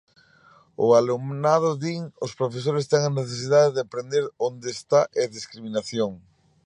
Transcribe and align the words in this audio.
O 0.85 0.87
alumnado, 0.99 1.69
din 1.83 1.99
os 2.25 2.35
profesores, 2.39 2.89
ten 2.91 3.01
a 3.09 3.15
necesidade 3.19 3.69
de 3.75 3.83
aprender 3.85 4.23
onde 4.47 4.67
está 4.77 5.01
a 5.05 5.23
discriminación. 5.37 6.11